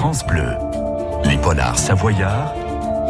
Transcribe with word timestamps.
France 0.00 0.24
Bleu. 0.24 0.54
Les 1.24 1.36
polars 1.38 1.76
savoyards 1.76 2.54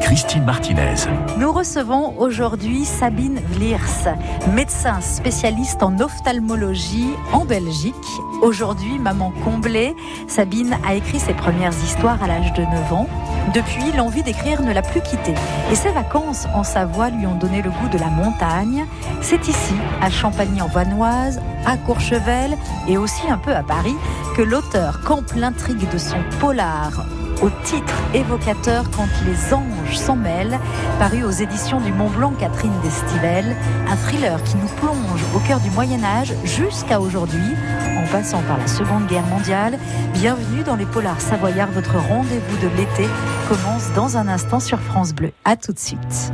Christine 0.01 0.45
Martinez. 0.45 0.95
Nous 1.39 1.53
recevons 1.53 2.15
aujourd'hui 2.19 2.85
Sabine 2.85 3.41
Vliers, 3.51 4.15
médecin 4.55 5.01
spécialiste 5.01 5.83
en 5.83 5.99
ophtalmologie 5.99 7.11
en 7.33 7.45
Belgique. 7.45 7.95
Aujourd'hui, 8.43 8.99
maman 8.99 9.33
comblée, 9.45 9.95
Sabine 10.27 10.77
a 10.87 10.95
écrit 10.95 11.19
ses 11.19 11.35
premières 11.35 11.73
histoires 11.85 12.23
à 12.23 12.27
l'âge 12.27 12.53
de 12.55 12.63
9 12.63 12.93
ans. 12.93 13.09
Depuis, 13.55 13.93
l'envie 13.97 14.23
d'écrire 14.23 14.63
ne 14.63 14.73
l'a 14.73 14.83
plus 14.83 15.01
quittée. 15.01 15.35
Et 15.71 15.75
ses 15.75 15.91
vacances 15.91 16.47
en 16.55 16.65
Savoie 16.65 17.11
lui 17.11 17.27
ont 17.27 17.37
donné 17.37 17.63
le 17.63 17.71
goût 17.71 17.89
de 17.91 17.99
la 17.99 18.09
montagne. 18.09 18.87
C'est 19.21 19.49
ici, 19.49 19.75
à 20.01 20.11
Champagny-en-Vanoise, 20.11 21.41
à 21.67 21.77
Courchevel 21.77 22.57
et 22.89 22.99
aussi 22.99 23.29
un 23.29 23.39
peu 23.39 23.55
à 23.55 23.63
Paris, 23.63 23.97
que 24.37 24.43
l'auteur 24.43 25.01
campe 25.03 25.33
l'intrigue 25.35 25.89
de 25.91 25.99
son 25.99 26.19
polar 26.41 27.07
au 27.43 27.51
titre 27.65 27.95
évocateur 28.15 28.85
Quand 28.91 29.09
les 29.27 29.55
anges 29.55 29.97
s'en 29.97 30.17
mêlent, 30.17 30.59
paru 30.99 31.23
aux 31.23 31.31
éditions 31.31 31.81
du 31.81 31.93
Mont 31.93 32.11
Blanc 32.11 32.33
Catherine 32.39 32.73
Destivelle, 32.83 33.57
un 33.89 33.97
thriller 33.97 34.43
qui 34.45 34.57
nous 34.57 34.69
plonge 34.81 35.23
au 35.35 35.39
cœur 35.41 35.61
du 35.61 35.71
Moyen 35.71 36.03
Âge 36.03 36.35
jusqu'à 36.45 37.01
aujourd'hui, 37.01 37.55
en 37.97 38.07
passant 38.11 38.43
par 38.43 38.59
la 38.59 38.67
Seconde 38.67 39.07
Guerre 39.07 39.27
mondiale. 39.27 39.79
Bienvenue 40.15 40.63
dans 40.65 40.77
les 40.77 40.87
Polars 40.87 41.21
Savoyards, 41.21 41.73
votre 41.73 41.97
rendez-vous 41.97 42.57
de 42.59 42.69
l'été 42.77 43.09
commence 43.49 43.93
dans 43.95 44.17
un 44.17 44.29
instant 44.29 44.61
sur 44.61 44.81
France 44.81 45.15
Bleu. 45.15 45.33
À 45.45 45.57
tout 45.57 45.73
de 45.73 45.79
suite. 45.79 46.33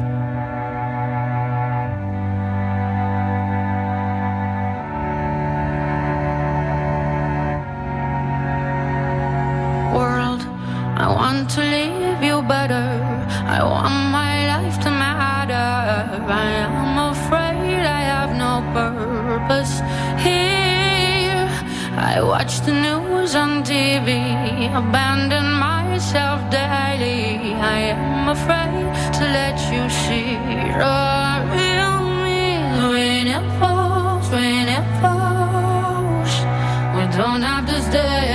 Abandon 24.75 25.53
myself 25.53 26.51
daily. 26.51 27.55
I 27.55 27.79
am 27.95 28.29
afraid 28.29 28.87
to 29.19 29.25
let 29.39 29.57
you 29.73 29.89
see 30.03 30.35
the 30.83 30.97
real 31.55 31.99
me 32.25 32.59
when 32.91 33.27
it 33.37 33.47
falls, 33.61 34.29
when 34.31 34.67
it 34.79 34.87
falls. 35.01 36.33
We 36.97 37.03
don't 37.17 37.43
have 37.43 37.67
to 37.71 37.79
stay 37.83 38.34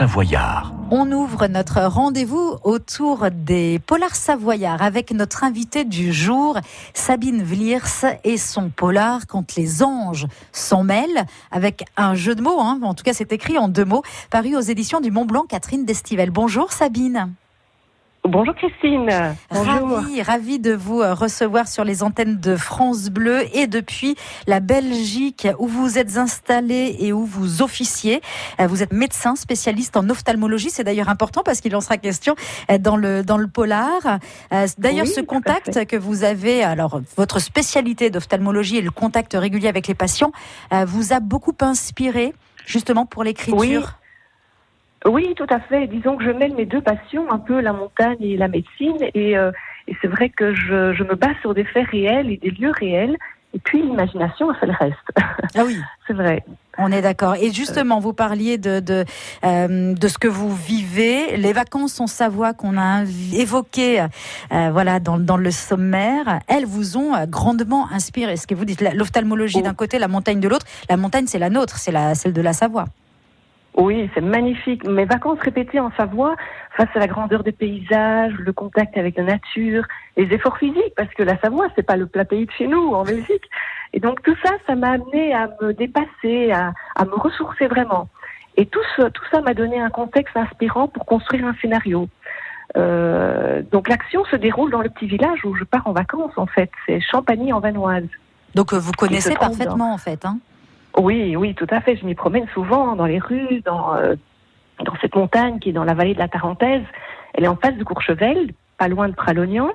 polars 0.00 0.08
savoyards. 0.08 0.72
On 0.90 1.12
ouvre 1.12 1.46
notre 1.46 1.82
rendez-vous 1.82 2.56
autour 2.64 3.30
des 3.30 3.78
polars 3.86 4.16
savoyards 4.16 4.82
avec 4.82 5.12
notre 5.12 5.44
invité 5.44 5.84
du 5.84 6.12
jour, 6.12 6.58
Sabine 6.94 7.42
Vliers 7.42 8.18
et 8.24 8.38
son 8.38 8.70
polar 8.70 9.26
Quand 9.26 9.56
les 9.56 9.82
anges 9.82 10.26
s'en 10.52 10.84
mêlent, 10.84 11.26
avec 11.50 11.84
un 11.96 12.14
jeu 12.14 12.34
de 12.34 12.42
mots, 12.42 12.60
hein. 12.60 12.80
en 12.82 12.94
tout 12.94 13.04
cas 13.04 13.12
c'est 13.12 13.32
écrit 13.32 13.58
en 13.58 13.68
deux 13.68 13.84
mots, 13.84 14.02
paru 14.30 14.56
aux 14.56 14.60
éditions 14.60 15.00
du 15.00 15.10
Mont 15.10 15.26
Blanc 15.26 15.44
Catherine 15.48 15.84
Destivelle. 15.84 16.30
Bonjour 16.30 16.72
Sabine. 16.72 17.34
Bonjour 18.24 18.54
Christine. 18.54 19.08
Bonjour. 19.50 20.02
Ravi, 20.26 20.58
de 20.58 20.74
vous 20.74 21.00
euh, 21.00 21.14
recevoir 21.14 21.66
sur 21.66 21.84
les 21.84 22.02
antennes 22.02 22.38
de 22.38 22.54
France 22.54 23.08
Bleu 23.08 23.44
et 23.54 23.66
depuis 23.66 24.14
la 24.46 24.60
Belgique 24.60 25.48
où 25.58 25.66
vous 25.66 25.96
êtes 25.96 26.18
installé 26.18 26.96
et 27.00 27.14
où 27.14 27.24
vous 27.24 27.62
officiez. 27.62 28.20
Euh, 28.60 28.66
vous 28.66 28.82
êtes 28.82 28.92
médecin 28.92 29.36
spécialiste 29.36 29.96
en 29.96 30.08
ophtalmologie. 30.10 30.68
C'est 30.68 30.84
d'ailleurs 30.84 31.08
important 31.08 31.42
parce 31.42 31.62
qu'il 31.62 31.74
en 31.74 31.80
sera 31.80 31.96
question 31.96 32.34
euh, 32.70 32.76
dans 32.76 32.96
le, 32.96 33.24
dans 33.24 33.38
le 33.38 33.48
polar. 33.48 34.18
D'ailleurs, 34.76 35.06
ce 35.06 35.22
contact 35.22 35.86
que 35.86 35.96
vous 35.96 36.22
avez, 36.22 36.62
alors 36.62 37.00
votre 37.16 37.38
spécialité 37.38 38.10
d'ophtalmologie 38.10 38.76
et 38.76 38.82
le 38.82 38.90
contact 38.90 39.32
régulier 39.32 39.68
avec 39.68 39.86
les 39.86 39.94
patients, 39.94 40.32
vous 40.86 41.12
a 41.12 41.20
beaucoup 41.20 41.54
inspiré 41.60 42.34
justement 42.66 43.06
pour 43.06 43.24
l'écriture? 43.24 43.58
Oui, 43.58 43.78
tout 45.36 45.46
à 45.48 45.60
fait. 45.60 45.86
Disons 45.86 46.16
que 46.16 46.24
je 46.24 46.30
mêle 46.30 46.54
mes 46.54 46.66
deux 46.66 46.82
passions, 46.82 47.30
un 47.30 47.38
peu 47.38 47.60
la 47.60 47.72
montagne 47.72 48.18
et 48.20 48.36
la 48.36 48.48
médecine. 48.48 48.98
Et, 49.14 49.36
euh, 49.36 49.50
et 49.88 49.96
c'est 50.00 50.08
vrai 50.08 50.28
que 50.28 50.54
je, 50.54 50.92
je, 50.92 51.02
me 51.02 51.14
base 51.14 51.36
sur 51.40 51.54
des 51.54 51.64
faits 51.64 51.88
réels 51.88 52.30
et 52.30 52.36
des 52.36 52.50
lieux 52.50 52.72
réels. 52.72 53.16
Et 53.52 53.58
puis 53.58 53.82
l'imagination 53.82 54.48
a 54.50 54.54
fait 54.54 54.66
le 54.66 54.74
reste. 54.78 54.96
Ah 55.56 55.62
oui. 55.64 55.76
c'est 56.06 56.12
vrai. 56.12 56.44
On 56.78 56.92
est 56.92 57.02
d'accord. 57.02 57.34
Et 57.34 57.52
justement, 57.52 57.98
vous 57.98 58.12
parliez 58.12 58.58
de, 58.58 58.78
de, 58.78 59.04
euh, 59.44 59.92
de, 59.92 60.08
ce 60.08 60.18
que 60.18 60.28
vous 60.28 60.54
vivez, 60.54 61.36
les 61.36 61.52
vacances 61.52 61.98
en 61.98 62.06
Savoie 62.06 62.52
qu'on 62.54 62.78
a 62.78 63.02
évoquées 63.34 64.02
euh, 64.52 64.70
voilà, 64.70 65.00
dans, 65.00 65.18
dans, 65.18 65.36
le 65.36 65.50
sommaire, 65.50 66.38
elles 66.46 66.64
vous 66.64 66.96
ont 66.96 67.12
grandement 67.26 67.88
inspiré. 67.90 68.36
Ce 68.36 68.46
que 68.46 68.54
vous 68.54 68.64
dites, 68.64 68.82
l'ophtalmologie 68.94 69.62
d'un 69.62 69.72
oh. 69.72 69.74
côté, 69.74 69.98
la 69.98 70.08
montagne 70.08 70.38
de 70.38 70.48
l'autre. 70.48 70.66
La 70.88 70.96
montagne, 70.96 71.26
c'est 71.26 71.40
la 71.40 71.50
nôtre, 71.50 71.76
c'est 71.76 71.92
la, 71.92 72.14
celle 72.14 72.32
de 72.32 72.42
la 72.42 72.52
Savoie. 72.52 72.84
Oui, 73.76 74.10
c'est 74.14 74.20
magnifique. 74.20 74.84
Mes 74.86 75.04
vacances 75.04 75.38
répétées 75.40 75.80
en 75.80 75.92
Savoie, 75.92 76.34
face 76.76 76.88
à 76.94 76.98
la 76.98 77.06
grandeur 77.06 77.44
des 77.44 77.52
paysages, 77.52 78.34
le 78.34 78.52
contact 78.52 78.98
avec 78.98 79.16
la 79.16 79.22
nature, 79.24 79.84
les 80.16 80.24
efforts 80.34 80.58
physiques, 80.58 80.94
parce 80.96 81.12
que 81.14 81.22
la 81.22 81.38
Savoie, 81.38 81.68
c'est 81.76 81.84
pas 81.84 81.96
le 81.96 82.06
plat 82.06 82.24
pays 82.24 82.46
de 82.46 82.50
chez 82.50 82.66
nous, 82.66 82.94
en 82.94 83.04
Belgique. 83.04 83.48
Et 83.92 84.00
donc 84.00 84.22
tout 84.22 84.34
ça, 84.44 84.50
ça 84.66 84.74
m'a 84.74 84.90
amené 84.90 85.32
à 85.34 85.50
me 85.60 85.72
dépasser, 85.72 86.50
à, 86.52 86.72
à 86.96 87.04
me 87.04 87.14
ressourcer 87.14 87.68
vraiment. 87.68 88.08
Et 88.56 88.66
tout, 88.66 88.82
ce, 88.96 89.02
tout 89.02 89.24
ça 89.30 89.40
m'a 89.40 89.54
donné 89.54 89.80
un 89.80 89.90
contexte 89.90 90.36
inspirant 90.36 90.88
pour 90.88 91.06
construire 91.06 91.46
un 91.46 91.54
scénario. 91.62 92.08
Euh, 92.76 93.62
donc 93.70 93.88
l'action 93.88 94.24
se 94.26 94.36
déroule 94.36 94.70
dans 94.70 94.82
le 94.82 94.90
petit 94.90 95.06
village 95.06 95.44
où 95.44 95.54
je 95.54 95.64
pars 95.64 95.86
en 95.86 95.92
vacances, 95.92 96.36
en 96.36 96.46
fait. 96.46 96.70
C'est 96.86 97.00
Champagny 97.00 97.52
en 97.52 97.60
Vanoise. 97.60 98.08
Donc 98.54 98.72
euh, 98.72 98.78
vous 98.78 98.92
connaissez 98.92 99.34
parfaitement, 99.34 99.94
en 99.94 99.98
fait. 99.98 100.24
Hein 100.24 100.38
oui, 100.96 101.36
oui, 101.36 101.54
tout 101.54 101.66
à 101.70 101.80
fait. 101.80 101.96
Je 101.96 102.04
m'y 102.04 102.14
promène 102.14 102.46
souvent 102.48 102.96
dans 102.96 103.06
les 103.06 103.18
rues, 103.18 103.62
dans, 103.64 103.94
euh, 103.96 104.16
dans 104.84 104.94
cette 105.00 105.14
montagne 105.14 105.58
qui 105.58 105.70
est 105.70 105.72
dans 105.72 105.84
la 105.84 105.94
vallée 105.94 106.14
de 106.14 106.18
la 106.18 106.28
Tarentaise. 106.28 106.82
Elle 107.34 107.44
est 107.44 107.48
en 107.48 107.56
face 107.56 107.76
de 107.76 107.84
Courchevel, 107.84 108.52
pas 108.78 108.88
loin 108.88 109.08
de 109.08 109.14
Pralognan. 109.14 109.70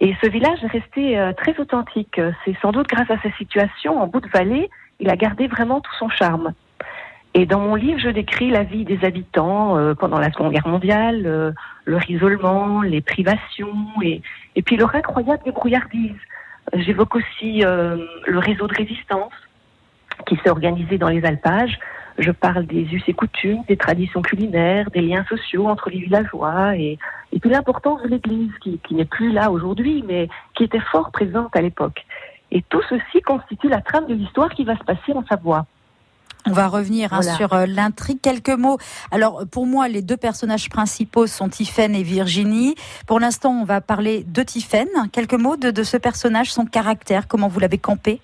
Et 0.00 0.14
ce 0.22 0.28
village 0.28 0.62
est 0.62 0.68
resté 0.68 1.18
euh, 1.18 1.32
très 1.32 1.58
authentique. 1.58 2.20
C'est 2.44 2.56
sans 2.60 2.72
doute 2.72 2.88
grâce 2.88 3.10
à 3.10 3.20
sa 3.22 3.30
situation 3.36 4.00
en 4.00 4.06
bout 4.06 4.20
de 4.20 4.28
vallée, 4.28 4.70
il 5.00 5.10
a 5.10 5.16
gardé 5.16 5.46
vraiment 5.48 5.80
tout 5.80 5.94
son 5.98 6.08
charme. 6.08 6.52
Et 7.34 7.46
dans 7.46 7.60
mon 7.60 7.74
livre, 7.74 7.98
je 7.98 8.10
décris 8.10 8.50
la 8.50 8.62
vie 8.62 8.84
des 8.84 9.04
habitants 9.06 9.78
euh, 9.78 9.94
pendant 9.94 10.18
la 10.18 10.30
Seconde 10.30 10.52
Guerre 10.52 10.68
mondiale, 10.68 11.54
leur 11.86 12.10
isolement, 12.10 12.82
les 12.82 13.00
privations 13.00 13.74
et, 14.02 14.20
et 14.54 14.62
puis 14.62 14.76
leur 14.76 14.94
incroyable 14.94 15.42
débrouillardise. 15.44 16.12
J'évoque 16.74 17.16
aussi 17.16 17.62
le 17.62 18.38
réseau 18.38 18.68
de 18.68 18.74
résistance, 18.74 19.32
qui 20.26 20.36
s'est 20.42 20.50
organisé 20.50 20.98
dans 20.98 21.08
les 21.08 21.24
alpages. 21.24 21.78
Je 22.18 22.30
parle 22.30 22.66
des 22.66 22.82
us 22.82 23.02
et 23.06 23.14
coutumes, 23.14 23.62
des 23.68 23.76
traditions 23.76 24.20
culinaires, 24.20 24.90
des 24.90 25.00
liens 25.00 25.24
sociaux 25.28 25.66
entre 25.68 25.88
les 25.88 26.00
villageois 26.00 26.76
et, 26.76 26.98
et 27.32 27.38
puis 27.38 27.48
l'importance 27.48 28.02
de 28.02 28.08
l'Église 28.08 28.52
qui, 28.60 28.78
qui 28.86 28.94
n'est 28.94 29.06
plus 29.06 29.32
là 29.32 29.50
aujourd'hui, 29.50 30.04
mais 30.06 30.28
qui 30.54 30.64
était 30.64 30.82
fort 30.92 31.10
présente 31.10 31.56
à 31.56 31.62
l'époque. 31.62 32.04
Et 32.50 32.62
tout 32.68 32.82
ceci 32.90 33.22
constitue 33.22 33.68
la 33.68 33.80
trame 33.80 34.06
de 34.06 34.14
l'histoire 34.14 34.50
qui 34.50 34.64
va 34.64 34.76
se 34.76 34.84
passer 34.84 35.12
en 35.14 35.24
Savoie. 35.24 35.64
On 36.44 36.52
va 36.52 36.68
revenir 36.68 37.12
hein, 37.14 37.22
sur 37.22 37.52
euh, 37.54 37.66
l'intrigue. 37.66 38.20
Quelques 38.20 38.50
mots. 38.50 38.76
Alors, 39.10 39.44
pour 39.50 39.64
moi, 39.64 39.88
les 39.88 40.02
deux 40.02 40.16
personnages 40.16 40.68
principaux 40.68 41.26
sont 41.26 41.48
Tiffaine 41.48 41.94
et 41.94 42.02
Virginie. 42.02 42.74
Pour 43.06 43.20
l'instant, 43.20 43.52
on 43.52 43.64
va 43.64 43.80
parler 43.80 44.24
de 44.24 44.42
Tiffaine. 44.42 44.88
Quelques 45.12 45.34
mots 45.34 45.56
de, 45.56 45.70
de 45.70 45.82
ce 45.82 45.96
personnage, 45.96 46.52
son 46.52 46.66
caractère, 46.66 47.28
comment 47.28 47.48
vous 47.48 47.60
l'avez 47.60 47.78
campé? 47.78 48.20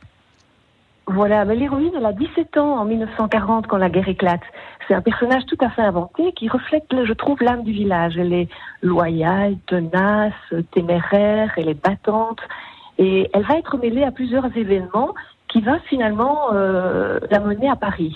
Voilà, 1.10 1.46
mais 1.46 1.56
l'héroïne, 1.56 1.92
elle 1.96 2.04
a 2.04 2.12
17 2.12 2.58
ans 2.58 2.78
en 2.78 2.84
1940 2.84 3.66
quand 3.66 3.78
la 3.78 3.88
guerre 3.88 4.08
éclate. 4.08 4.42
C'est 4.86 4.94
un 4.94 5.00
personnage 5.00 5.46
tout 5.46 5.56
à 5.60 5.70
fait 5.70 5.80
inventé 5.80 6.32
qui 6.32 6.48
reflète, 6.48 6.84
je 6.90 7.12
trouve, 7.14 7.42
l'âme 7.42 7.62
du 7.62 7.72
village. 7.72 8.18
Elle 8.18 8.34
est 8.34 8.48
loyale, 8.82 9.56
tenace, 9.66 10.34
téméraire, 10.72 11.52
elle 11.56 11.70
est 11.70 11.82
battante. 11.82 12.40
Et 12.98 13.30
elle 13.32 13.44
va 13.44 13.56
être 13.56 13.78
mêlée 13.78 14.04
à 14.04 14.10
plusieurs 14.10 14.54
événements 14.54 15.14
qui 15.48 15.62
va 15.62 15.78
finalement 15.80 16.52
euh, 16.52 17.18
la 17.30 17.40
mener 17.40 17.70
à 17.70 17.76
Paris. 17.76 18.14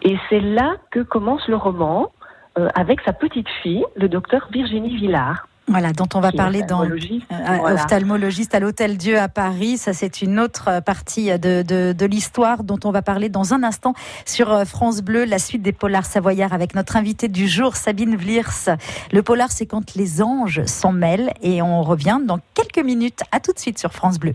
Et 0.00 0.16
c'est 0.30 0.40
là 0.40 0.76
que 0.90 1.00
commence 1.00 1.46
le 1.46 1.56
roman 1.56 2.10
euh, 2.58 2.68
avec 2.74 3.02
sa 3.02 3.12
petite 3.12 3.48
fille, 3.62 3.84
le 3.96 4.08
docteur 4.08 4.48
Virginie 4.50 4.96
Villard. 4.96 5.46
Voilà, 5.68 5.92
dont 5.92 6.08
on 6.14 6.20
va 6.20 6.32
parler 6.32 6.62
dans 6.62 6.84
euh, 6.84 7.74
ophtalmologiste 7.74 8.54
à 8.54 8.60
l'Hôtel 8.60 8.96
Dieu 8.96 9.18
à 9.18 9.28
Paris. 9.28 9.78
Ça, 9.78 9.92
c'est 9.92 10.20
une 10.20 10.40
autre 10.40 10.80
partie 10.84 11.30
de, 11.38 11.62
de, 11.62 11.94
de 11.96 12.06
l'histoire 12.06 12.64
dont 12.64 12.78
on 12.84 12.90
va 12.90 13.00
parler 13.00 13.28
dans 13.28 13.54
un 13.54 13.62
instant 13.62 13.94
sur 14.26 14.52
euh, 14.52 14.64
France 14.64 15.02
Bleu, 15.02 15.24
la 15.24 15.38
suite 15.38 15.62
des 15.62 15.72
polars 15.72 16.04
savoyards 16.04 16.52
avec 16.52 16.74
notre 16.74 16.96
invité 16.96 17.28
du 17.28 17.46
jour, 17.46 17.76
Sabine 17.76 18.16
Vliers. 18.16 18.76
Le 19.12 19.22
polar, 19.22 19.52
c'est 19.52 19.66
quand 19.66 19.94
les 19.94 20.20
anges 20.22 20.64
s'en 20.66 20.92
mêlent 20.92 21.32
et 21.42 21.62
on 21.62 21.82
revient 21.82 22.18
dans 22.24 22.38
quelques 22.54 22.84
minutes. 22.84 23.20
À 23.30 23.40
tout 23.40 23.52
de 23.52 23.58
suite 23.58 23.78
sur 23.78 23.92
France 23.92 24.18
Bleu. 24.18 24.34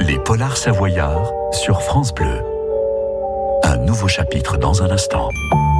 Les 0.00 0.18
polars 0.18 0.56
savoyards 0.56 1.32
sur 1.52 1.82
France 1.82 2.14
Bleu. 2.14 2.51
Un 3.72 3.78
nouveau 3.78 4.06
chapitre 4.06 4.58
dans 4.58 4.82
un 4.82 4.90
instant. 4.90 5.30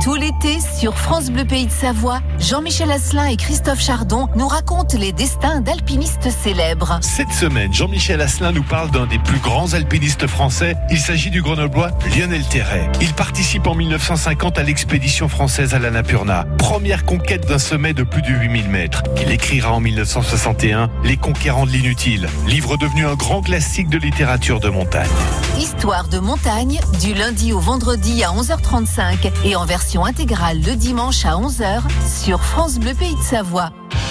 Tout 0.02 0.14
l'été, 0.14 0.58
sur 0.78 0.98
France 0.98 1.30
Bleu 1.30 1.44
Pays 1.44 1.66
de 1.66 1.70
Savoie, 1.70 2.20
Jean-Michel 2.38 2.90
Asselin 2.90 3.26
et 3.26 3.36
Christophe 3.36 3.80
Chardon 3.80 4.28
nous 4.34 4.48
racontent 4.48 4.96
les 4.98 5.12
destins 5.12 5.60
d'alpinistes 5.60 6.30
célèbres. 6.30 6.98
Cette 7.02 7.30
semaine, 7.30 7.72
Jean-Michel 7.72 8.22
Asselin 8.22 8.50
nous 8.50 8.62
parle 8.62 8.90
d'un 8.90 9.06
des 9.06 9.18
plus 9.18 9.38
grands 9.40 9.74
alpinistes 9.74 10.26
français. 10.26 10.74
Il 10.90 10.98
s'agit 10.98 11.30
du 11.30 11.42
grenoblois 11.42 11.90
Lionel 12.16 12.42
Terret. 12.48 12.90
Il 13.02 13.12
participe 13.12 13.66
en 13.66 13.74
1950 13.74 14.58
à 14.58 14.62
l'expédition 14.62 15.28
française 15.28 15.74
à 15.74 15.78
l'Annapurna, 15.78 16.46
première 16.56 17.04
conquête 17.04 17.46
d'un 17.46 17.58
sommet 17.58 17.92
de 17.92 18.04
plus 18.04 18.22
de 18.22 18.28
8000 18.28 18.70
mètres. 18.70 19.02
Il 19.20 19.30
écrira 19.30 19.70
en 19.70 19.80
1961 19.80 20.88
Les 21.04 21.18
conquérants 21.18 21.66
de 21.66 21.72
l'inutile, 21.72 22.26
livre 22.48 22.78
devenu 22.78 23.06
un 23.06 23.14
grand 23.14 23.42
classique 23.42 23.90
de 23.90 23.98
littérature 23.98 24.60
de 24.60 24.70
montagne. 24.70 25.10
Histoire 25.58 26.08
de 26.08 26.18
montagne, 26.18 26.80
du 27.00 27.12
lundi 27.12 27.52
au 27.52 27.60
vendredi 27.60 27.81
à 27.82 28.30
11h35 28.30 29.32
et 29.44 29.56
en 29.56 29.64
version 29.64 30.04
intégrale 30.04 30.60
le 30.60 30.76
dimanche 30.76 31.24
à 31.24 31.32
11h 31.32 31.82
sur 32.08 32.40
France 32.40 32.78
Bleu 32.78 32.94
Pays 32.94 33.16
de 33.16 33.22
Savoie. 33.22 33.72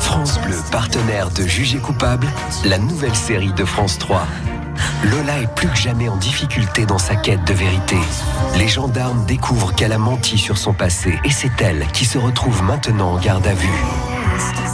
France 0.00 0.40
Bleu, 0.40 0.56
partenaire 0.72 1.30
de 1.30 1.46
Juger 1.46 1.78
coupable, 1.78 2.26
la 2.64 2.78
nouvelle 2.78 3.14
série 3.14 3.52
de 3.52 3.64
France 3.64 3.98
3. 3.98 4.26
Lola 5.04 5.38
est 5.40 5.54
plus 5.54 5.68
que 5.68 5.76
jamais 5.76 6.08
en 6.08 6.16
difficulté 6.16 6.86
dans 6.86 6.98
sa 6.98 7.16
quête 7.16 7.44
de 7.44 7.52
vérité. 7.52 7.96
Les 8.56 8.68
gendarmes 8.68 9.24
découvrent 9.26 9.74
qu'elle 9.74 9.92
a 9.92 9.98
menti 9.98 10.38
sur 10.38 10.58
son 10.58 10.72
passé 10.72 11.18
et 11.24 11.30
c'est 11.30 11.60
elle 11.60 11.86
qui 11.92 12.04
se 12.04 12.18
retrouve 12.18 12.62
maintenant 12.62 13.12
en 13.12 13.18
garde 13.18 13.46
à 13.46 13.54
vue. 13.54 13.68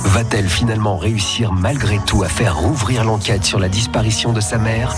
Va-t-elle 0.04 0.48
finalement 0.48 0.96
réussir 0.96 1.52
malgré 1.52 1.98
tout 2.06 2.22
à 2.22 2.28
faire 2.28 2.56
rouvrir 2.56 3.04
l'enquête 3.04 3.44
sur 3.44 3.58
la 3.58 3.68
disparition 3.68 4.32
de 4.32 4.40
sa 4.40 4.58
mère? 4.58 4.94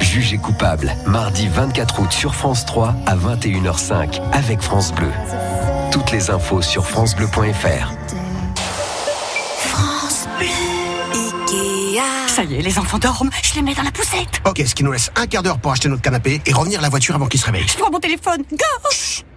Jugé 0.00 0.38
coupable, 0.38 0.94
mardi 1.06 1.48
24 1.48 2.00
août 2.00 2.12
sur 2.12 2.34
France 2.34 2.64
3 2.66 2.94
à 3.06 3.16
21h05 3.16 4.20
avec 4.32 4.60
France 4.60 4.92
Bleu. 4.92 5.10
Toutes 5.90 6.10
les 6.10 6.30
infos 6.30 6.62
sur 6.62 6.86
francebleu.fr. 6.86 8.21
Ça 12.32 12.44
y 12.44 12.54
est, 12.54 12.62
les 12.62 12.78
enfants 12.78 12.98
dorment. 12.98 13.28
Je 13.42 13.56
les 13.56 13.60
mets 13.60 13.74
dans 13.74 13.82
la 13.82 13.90
poussette. 13.90 14.40
Ok, 14.46 14.62
ce 14.64 14.74
qui 14.74 14.82
nous 14.82 14.92
laisse 14.92 15.10
un 15.16 15.26
quart 15.26 15.42
d'heure 15.42 15.58
pour 15.58 15.70
acheter 15.70 15.90
notre 15.90 16.00
canapé 16.00 16.40
et 16.46 16.52
revenir 16.54 16.78
à 16.78 16.82
la 16.82 16.88
voiture 16.88 17.14
avant 17.14 17.26
qu'ils 17.26 17.38
se 17.38 17.44
réveillent. 17.44 17.68
Je 17.68 17.76
prends 17.76 17.90
mon 17.90 18.00
téléphone. 18.00 18.42
Go 18.50 18.88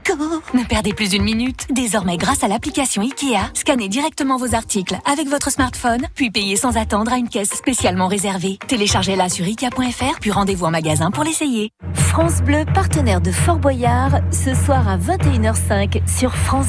Go 0.08 0.14
Ne 0.54 0.64
perdez 0.64 0.94
plus 0.94 1.14
une 1.14 1.24
minute. 1.24 1.68
Désormais, 1.72 2.16
grâce 2.16 2.46
à 2.46 2.48
l'application 2.48 3.02
IKEA, 3.02 3.52
scannez 3.54 3.90
directement 3.90 4.38
vos 4.38 4.56
articles 4.56 4.98
avec 5.04 5.28
votre 5.28 5.52
smartphone, 5.52 6.08
puis 6.16 6.32
payez 6.32 6.56
sans 6.56 6.78
attendre 6.78 7.12
à 7.12 7.18
une 7.18 7.28
caisse 7.28 7.50
spécialement 7.50 8.08
réservée. 8.08 8.60
Téléchargez-la 8.66 9.28
sur 9.28 9.46
IKEA.fr, 9.46 10.20
puis 10.22 10.32
rendez-vous 10.32 10.66
en 10.66 10.72
magasin 10.72 11.12
pour 11.12 11.26
l'essayer. 11.26 11.72
France 11.96 12.42
Bleu, 12.44 12.64
partenaire 12.74 13.20
de 13.20 13.34
Fort 13.34 13.60
Boyard, 13.60 14.22
ce 14.32 14.54
soir 14.54 14.88
à 14.88 14.98
21h05 14.98 16.08
sur 16.08 16.34
France 16.34 16.68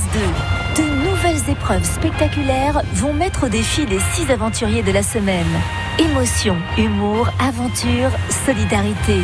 2. 0.77 0.83
De 0.83 1.06
nouvelles 1.37 1.51
épreuves 1.51 1.85
spectaculaires 1.85 2.83
vont 2.95 3.13
mettre 3.13 3.47
au 3.47 3.49
défi 3.49 3.87
les 3.87 3.99
six 3.99 4.31
aventuriers 4.31 4.83
de 4.83 4.93
la 4.93 5.03
semaine? 5.03 5.47
Émotion, 5.99 6.57
humour, 6.79 7.29
aventure, 7.41 8.11
solidarité. 8.47 9.21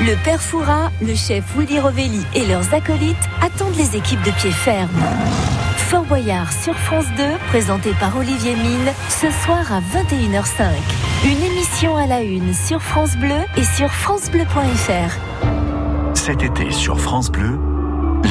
Le 0.00 0.14
père 0.24 0.40
Foura, 0.40 0.90
le 1.00 1.14
chef 1.14 1.44
Willy 1.56 1.78
Rovelli 1.78 2.24
et 2.34 2.46
leurs 2.46 2.72
acolytes 2.74 3.16
attendent 3.42 3.76
les 3.76 3.96
équipes 3.96 4.22
de 4.22 4.30
pied 4.30 4.50
ferme. 4.50 4.88
Fort 5.76 6.04
Boyard 6.04 6.52
sur 6.52 6.74
France 6.74 7.06
2, 7.16 7.24
présenté 7.48 7.92
par 8.00 8.16
Olivier 8.16 8.54
Mine, 8.54 8.92
ce 9.08 9.30
soir 9.30 9.72
à 9.72 9.80
21h05. 9.80 10.70
Une 11.24 11.42
émission 11.42 11.96
à 11.96 12.06
la 12.06 12.22
une 12.22 12.54
sur 12.54 12.80
France 12.80 13.16
Bleu 13.16 13.40
et 13.56 13.64
sur 13.64 13.90
francebleu.fr. 13.90 15.18
Cet 16.14 16.42
été 16.42 16.70
sur 16.70 16.98
France 16.98 17.30
Bleu, 17.30 17.58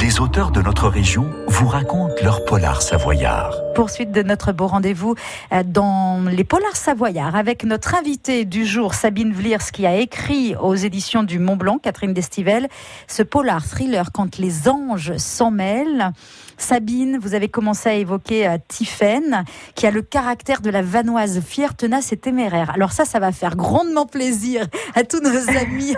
les 0.02 0.20
auteurs 0.20 0.52
de 0.52 0.62
notre 0.62 0.88
région 0.88 1.30
vous 1.51 1.67
racontent 1.67 2.15
leur 2.24 2.46
polar 2.46 2.81
savoyard. 2.81 3.53
Poursuite 3.75 4.12
de 4.12 4.24
notre 4.24 4.53
beau 4.53 4.67
rendez-vous 4.67 5.15
euh, 5.51 5.63
dans 5.65 6.24
les 6.29 6.46
polars 6.46 6.77
savoyards 6.77 7.36
avec 7.36 7.65
notre 7.65 7.93
invitée 7.96 8.46
du 8.46 8.65
jour, 8.65 8.93
Sabine 8.93 9.34
Vliers, 9.34 9.58
qui 9.74 9.86
a 9.86 9.96
écrit 9.96 10.55
aux 10.55 10.75
éditions 10.75 11.24
du 11.24 11.39
Mont 11.39 11.58
Blanc, 11.58 11.77
Catherine 11.77 12.13
Destivelle, 12.13 12.70
ce 13.08 13.22
polar 13.22 13.65
thriller 13.65 14.12
Quand 14.13 14.38
les 14.38 14.70
anges 14.70 15.17
s'en 15.17 15.51
mêlent. 15.51 16.12
Sabine, 16.58 17.17
vous 17.20 17.34
avez 17.34 17.50
commencé 17.50 17.89
à 17.89 17.93
évoquer 17.96 18.48
euh, 18.48 18.58
Tiffaine, 18.67 19.43
qui 19.74 19.88
a 19.88 19.91
le 19.91 20.03
caractère 20.03 20.62
de 20.62 20.70
la 20.70 20.84
vanoise 20.84 21.41
fière, 21.41 21.75
tenace 21.75 22.13
et 22.13 22.17
téméraire. 22.17 22.72
Alors 22.75 22.91
ça, 22.91 23.03
ça 23.03 23.20
va 23.20 23.31
faire 23.31 23.55
grandement 23.55 24.05
plaisir 24.05 24.67
à 24.96 25.03
tous 25.03 25.22
nos 25.22 25.50
amis 25.58 25.96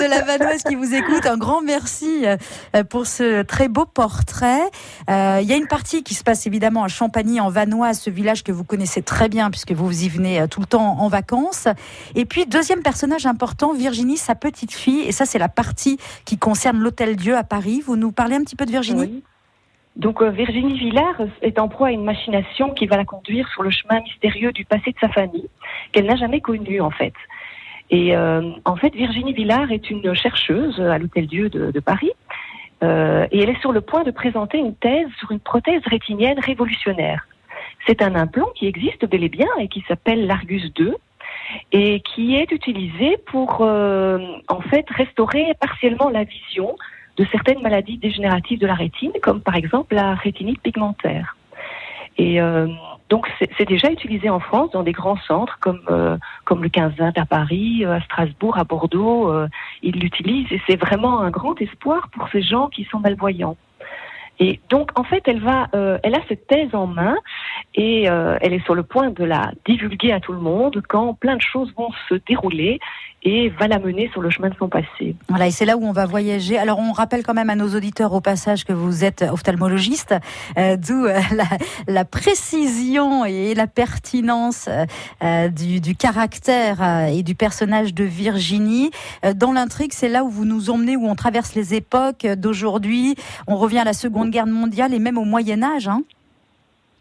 de 0.00 0.04
la 0.04 0.22
vanoise 0.22 0.64
qui 0.64 0.74
vous 0.74 0.92
écoutent. 0.92 1.26
Un 1.26 1.38
grand 1.38 1.62
merci 1.62 2.26
euh, 2.26 2.84
pour 2.84 3.06
ce 3.06 3.42
très 3.42 3.68
beau 3.68 3.86
portrait. 3.86 4.33
Euh, 4.42 5.38
il 5.42 5.48
y 5.48 5.52
a 5.52 5.56
une 5.56 5.66
partie 5.66 6.02
qui 6.02 6.14
se 6.14 6.24
passe 6.24 6.46
évidemment 6.46 6.84
à 6.84 6.88
Champagny, 6.88 7.40
en 7.40 7.48
Vanoise, 7.48 8.00
ce 8.00 8.10
village 8.10 8.42
que 8.42 8.52
vous 8.52 8.64
connaissez 8.64 9.02
très 9.02 9.28
bien 9.28 9.50
puisque 9.50 9.72
vous 9.72 10.04
y 10.04 10.08
venez 10.08 10.40
euh, 10.40 10.46
tout 10.46 10.60
le 10.60 10.66
temps 10.66 10.98
en 10.98 11.08
vacances. 11.08 11.68
Et 12.14 12.24
puis, 12.24 12.46
deuxième 12.46 12.82
personnage 12.82 13.26
important, 13.26 13.72
Virginie, 13.72 14.16
sa 14.16 14.34
petite 14.34 14.72
fille. 14.72 15.02
Et 15.02 15.12
ça, 15.12 15.24
c'est 15.26 15.38
la 15.38 15.48
partie 15.48 15.98
qui 16.24 16.38
concerne 16.38 16.78
l'Hôtel 16.78 17.16
Dieu 17.16 17.36
à 17.36 17.44
Paris. 17.44 17.82
Vous 17.84 17.96
nous 17.96 18.12
parlez 18.12 18.36
un 18.36 18.42
petit 18.42 18.56
peu 18.56 18.66
de 18.66 18.70
Virginie? 18.70 19.22
Donc 19.96 20.22
euh, 20.22 20.30
Virginie 20.30 20.76
Villard 20.76 21.20
est 21.40 21.60
en 21.60 21.68
proie 21.68 21.86
à 21.86 21.90
une 21.92 22.02
machination 22.02 22.70
qui 22.70 22.86
va 22.86 22.96
la 22.96 23.04
conduire 23.04 23.48
sur 23.50 23.62
le 23.62 23.70
chemin 23.70 24.00
mystérieux 24.00 24.50
du 24.50 24.64
passé 24.64 24.90
de 24.90 24.98
sa 25.00 25.08
famille, 25.08 25.48
qu'elle 25.92 26.06
n'a 26.06 26.16
jamais 26.16 26.40
connu 26.40 26.80
en 26.80 26.90
fait. 26.90 27.12
Et 27.90 28.16
en 28.16 28.76
fait, 28.76 28.92
Virginie 28.92 29.34
Villard 29.34 29.70
est 29.70 29.88
une 29.88 30.14
chercheuse 30.14 30.80
à 30.80 30.98
l'Hôtel 30.98 31.28
Dieu 31.28 31.48
de 31.48 31.80
Paris, 31.80 32.10
euh, 32.84 33.26
et 33.30 33.42
elle 33.42 33.50
est 33.50 33.60
sur 33.60 33.72
le 33.72 33.80
point 33.80 34.04
de 34.04 34.10
présenter 34.10 34.58
une 34.58 34.74
thèse 34.74 35.08
sur 35.18 35.30
une 35.30 35.40
prothèse 35.40 35.82
rétinienne 35.86 36.38
révolutionnaire. 36.38 37.26
C'est 37.86 38.02
un 38.02 38.14
implant 38.14 38.48
qui 38.54 38.66
existe 38.66 39.06
bel 39.06 39.24
et 39.24 39.28
bien 39.28 39.48
et 39.58 39.68
qui 39.68 39.84
s'appelle 39.88 40.26
l'Argus 40.26 40.72
2 40.74 40.96
et 41.72 42.00
qui 42.00 42.36
est 42.36 42.50
utilisé 42.50 43.18
pour 43.26 43.58
euh, 43.60 44.18
en 44.48 44.60
fait 44.60 44.86
restaurer 44.90 45.54
partiellement 45.60 46.08
la 46.08 46.24
vision 46.24 46.76
de 47.16 47.24
certaines 47.30 47.62
maladies 47.62 47.98
dégénératives 47.98 48.58
de 48.58 48.66
la 48.66 48.74
rétine, 48.74 49.12
comme 49.22 49.40
par 49.40 49.54
exemple 49.54 49.94
la 49.94 50.14
rétinite 50.14 50.60
pigmentaire. 50.60 51.36
Et 52.18 52.40
euh, 52.40 52.68
donc 53.14 53.30
c'est 53.38 53.68
déjà 53.68 53.92
utilisé 53.92 54.28
en 54.28 54.40
France 54.40 54.72
dans 54.72 54.82
des 54.82 54.90
grands 54.90 55.20
centres 55.28 55.56
comme 55.60 55.82
euh, 55.88 56.16
comme 56.44 56.64
le 56.64 56.68
15 56.68 56.94
à 57.14 57.24
Paris, 57.24 57.84
euh, 57.84 57.98
à 57.98 58.00
Strasbourg, 58.00 58.58
à 58.58 58.64
Bordeaux. 58.64 59.30
euh, 59.30 59.46
ils 59.84 59.96
l'utilisent 60.00 60.50
et 60.50 60.60
c'est 60.66 60.74
vraiment 60.74 61.20
un 61.20 61.30
grand 61.30 61.54
espoir 61.62 62.08
pour 62.08 62.28
ces 62.30 62.42
gens 62.42 62.66
qui 62.66 62.82
sont 62.90 62.98
malvoyants. 62.98 63.56
Et 64.40 64.58
donc 64.68 64.90
en 64.98 65.04
fait 65.04 65.22
elle 65.28 65.38
va, 65.38 65.68
elle 66.02 66.16
a 66.16 66.22
cette 66.28 66.48
thèse 66.48 66.74
en 66.74 66.88
main 66.88 67.14
et 67.76 68.06
elle 68.42 68.52
est 68.52 68.64
sur 68.64 68.74
le 68.74 68.82
point 68.82 69.10
de 69.10 69.22
la 69.22 69.52
divulguer 69.64 70.10
à 70.10 70.18
tout 70.18 70.32
le 70.32 70.40
monde 70.40 70.82
quand 70.88 71.14
plein 71.14 71.36
de 71.36 71.46
choses 71.52 71.72
vont 71.76 71.92
se 72.08 72.16
dérouler 72.26 72.80
et 73.24 73.48
va 73.48 73.68
la 73.68 73.78
mener 73.78 74.10
sur 74.12 74.20
le 74.20 74.30
chemin 74.30 74.50
de 74.50 74.54
son 74.56 74.68
passé. 74.68 75.16
Voilà, 75.28 75.46
et 75.46 75.50
c'est 75.50 75.64
là 75.64 75.76
où 75.76 75.84
on 75.84 75.92
va 75.92 76.06
voyager. 76.06 76.58
Alors, 76.58 76.78
on 76.78 76.92
rappelle 76.92 77.22
quand 77.22 77.34
même 77.34 77.50
à 77.50 77.56
nos 77.56 77.74
auditeurs 77.74 78.12
au 78.12 78.20
passage 78.20 78.64
que 78.64 78.72
vous 78.72 79.02
êtes 79.02 79.22
ophtalmologiste, 79.22 80.14
euh, 80.58 80.76
d'où 80.76 81.06
euh, 81.06 81.18
la, 81.88 82.04
précision 82.04 83.24
et 83.24 83.54
la 83.54 83.66
pertinence 83.66 84.68
euh, 85.22 85.48
du, 85.48 85.80
du 85.80 85.96
caractère 85.96 87.08
et 87.08 87.22
du 87.22 87.34
personnage 87.34 87.94
de 87.94 88.04
Virginie. 88.04 88.90
Dans 89.34 89.52
l'intrigue, 89.52 89.92
c'est 89.92 90.08
là 90.08 90.24
où 90.24 90.28
vous 90.28 90.44
nous 90.44 90.70
emmenez, 90.70 90.96
où 90.96 91.06
on 91.06 91.14
traverse 91.14 91.54
les 91.54 91.74
époques 91.74 92.26
d'aujourd'hui. 92.26 93.14
On 93.46 93.56
revient 93.56 93.78
à 93.78 93.84
la 93.84 93.94
Seconde 93.94 94.30
Guerre 94.30 94.46
mondiale 94.46 94.92
et 94.92 94.98
même 94.98 95.18
au 95.18 95.24
Moyen 95.24 95.62
Âge. 95.62 95.88
Hein. 95.88 96.02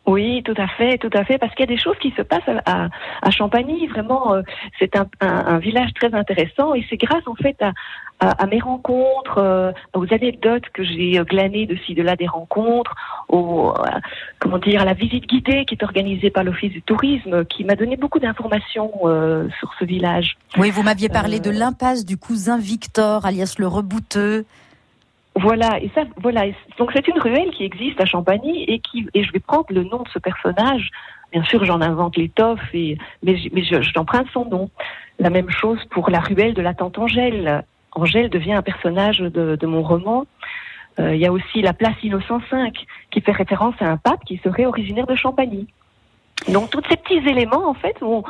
Oui, 0.06 0.44
tout 0.44 0.54
à 0.58 0.68
fait, 0.68 0.98
tout 0.98 1.10
à 1.14 1.24
fait, 1.24 1.38
parce 1.38 1.54
qu'il 1.56 1.62
y 1.62 1.72
a 1.72 1.74
des 1.76 1.82
choses 1.82 1.98
qui 2.02 2.12
se 2.12 2.22
passent 2.22 2.50
à, 2.66 2.90
à, 3.22 3.32
Champagny. 3.32 3.88
Vraiment, 3.88 4.34
euh, 4.34 4.42
c'est 4.78 4.98
un, 4.98 5.08
un, 5.22 5.46
un 5.56 5.60
village 5.60 5.94
très 5.94 6.14
intéressant 6.14 6.74
et 6.74 6.86
c'est 6.90 6.98
grâce 6.98 7.26
en 7.26 7.36
fait 7.36 7.56
à, 7.62 7.72
à, 8.20 8.44
à 8.44 8.46
mes 8.46 8.60
rencontres, 8.60 9.38
euh, 9.38 9.72
aux 9.94 10.14
anecdotes 10.14 10.66
que 10.74 10.84
j'ai 10.84 11.20
euh, 11.20 11.24
glanées 11.24 11.66
de 11.66 11.78
ci 11.86 11.94
de 11.94 12.04
là 12.04 12.16
des 12.18 12.28
rencontres, 12.28 12.94
au 13.30 13.72
euh, 13.72 14.00
comment 14.40 14.58
dire 14.58 14.82
à 14.82 14.86
la 14.86 14.94
visite 14.94 15.26
guidée 15.26 15.64
qui 15.66 15.76
est 15.76 15.84
organisée 15.84 16.30
par 16.30 16.44
l'Office 16.44 16.72
du 16.72 16.82
tourisme, 16.82 17.46
qui 17.46 17.64
m'a 17.64 17.76
donné 17.76 17.96
beaucoup 17.96 18.20
d'informations 18.20 18.92
euh, 19.06 19.48
sur 19.60 19.72
ce 19.80 19.86
village. 19.86 20.38
Oui, 20.58 20.70
vous 20.70 20.84
m'aviez 20.84 21.10
parlé 21.10 21.38
Euh, 21.38 21.40
de 21.40 21.50
l'impasse 21.52 22.06
du 22.06 22.18
cousin 22.18 22.58
Victor, 22.58 23.26
alias 23.26 23.56
le 23.58 23.68
rebouteux. 23.68 24.46
Voilà, 25.36 25.80
et 25.82 25.90
ça, 25.96 26.04
voilà. 26.18 26.44
Donc 26.78 26.92
c'est 26.94 27.08
une 27.08 27.20
ruelle 27.20 27.50
qui 27.52 27.64
existe 27.64 28.00
à 28.00 28.06
Champagny 28.06 28.64
et 28.64 28.80
qui, 28.80 29.08
et 29.14 29.24
je 29.24 29.32
vais 29.32 29.40
prendre 29.40 29.66
le 29.70 29.84
nom 29.84 30.04
de 30.04 30.10
ce 30.10 30.20
personnage. 30.20 30.92
Bien 31.32 31.44
sûr, 31.44 31.66
j'en 31.66 31.82
invente 31.82 32.16
l'étoffe, 32.18 32.62
et 32.74 32.98
mais, 33.24 33.38
mais 33.52 33.64
je, 33.64 33.82
son 34.32 34.46
nom. 34.46 34.70
La 35.20 35.32
même 35.32 35.50
chose 35.50 35.80
pour 35.90 36.10
la 36.12 36.20
ruelle 36.20 36.54
de 36.54 36.62
la 36.62 36.74
tante 36.74 37.00
Angèle. 37.00 37.64
Angèle 37.94 38.30
devient 38.30 38.54
un 38.54 38.62
personnage 38.62 39.20
de, 39.20 39.66
mon 39.66 39.82
roman. 39.82 40.26
Euh, 41.00 41.16
Il 41.16 41.22
y 41.22 41.26
a 41.26 41.32
aussi 41.32 41.62
la 41.62 41.74
place 41.74 41.96
Innocent 42.04 42.40
V 42.52 42.72
qui 43.10 43.22
fait 43.22 43.32
référence 43.32 43.76
à 43.80 43.90
un 43.90 43.98
pape 43.98 44.24
qui 44.26 44.38
serait 44.44 44.66
originaire 44.66 45.08
de 45.08 45.16
Champagny. 45.16 45.68
Donc 46.50 46.70
tous 46.70 46.82
ces 46.90 46.98
petits 46.98 47.28
éléments 47.28 47.68
en 47.68 47.74
fait 47.74 48.00
m'ont 48.02 48.24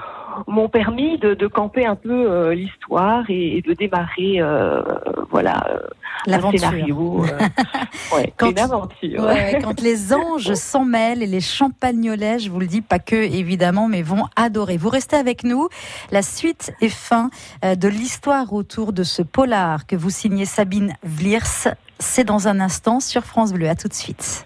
m'ont 0.47 0.69
permis 0.69 1.17
de, 1.19 1.33
de 1.33 1.47
camper 1.47 1.85
un 1.85 1.95
peu 1.95 2.31
euh, 2.31 2.53
l'histoire 2.53 3.23
et, 3.29 3.57
et 3.57 3.61
de 3.61 3.73
démarrer 3.73 4.39
euh, 4.41 4.81
voilà 5.29 5.63
euh, 5.71 5.79
un 6.27 6.51
scénario, 6.51 7.25
euh, 7.25 7.37
ouais, 8.15 8.33
Quand- 8.37 8.51
une 8.51 8.59
aventure. 8.59 9.23
Ouais, 9.23 9.59
quand 9.61 9.81
les 9.81 10.13
anges 10.13 10.53
s'en 10.53 10.85
mêlent 10.85 11.21
et 11.23 11.27
les 11.27 11.41
champagnolais, 11.41 12.39
je 12.39 12.49
vous 12.49 12.59
le 12.59 12.67
dis, 12.67 12.81
pas 12.81 12.99
que 12.99 13.15
évidemment, 13.15 13.87
mais 13.87 14.01
vont 14.01 14.25
adorer. 14.35 14.77
Vous 14.77 14.89
restez 14.89 15.17
avec 15.17 15.43
nous. 15.43 15.67
La 16.11 16.21
suite 16.21 16.73
et 16.81 16.89
fin 16.89 17.29
de 17.63 17.87
l'histoire 17.87 18.53
autour 18.53 18.93
de 18.93 19.03
ce 19.03 19.21
polar 19.21 19.85
que 19.85 19.95
vous 19.95 20.09
signez 20.09 20.45
Sabine 20.45 20.93
Vliers, 21.03 21.73
c'est 21.99 22.23
dans 22.23 22.47
un 22.47 22.59
instant 22.59 22.99
sur 22.99 23.23
France 23.23 23.51
Bleu. 23.53 23.67
À 23.67 23.75
tout 23.75 23.87
de 23.87 23.93
suite. 23.93 24.45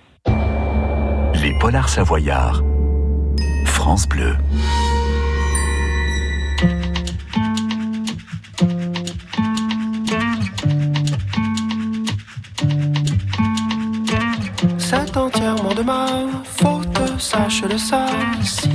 Les 1.43 1.53
polars 1.59 1.89
savoyards. 1.89 2.63
France 3.65 4.07
Bleu. 4.07 4.33
Entièrement 15.17 15.73
de 15.73 15.83
ma 15.83 16.07
faute, 16.43 17.19
sache-le 17.19 17.77
ça. 17.77 18.05
Si 18.43 18.69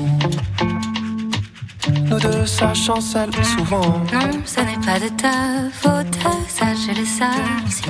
nous 2.08 2.18
deux, 2.20 2.46
ça 2.46 2.74
chancelle 2.74 3.32
souvent. 3.44 4.00
Non, 4.12 4.30
ce 4.44 4.60
n'est 4.60 4.82
pas 4.84 4.98
de 4.98 5.08
ta 5.08 5.70
faute, 5.72 6.18
sache-le 6.48 7.04
ça 7.04 7.30
aussi. 7.66 7.84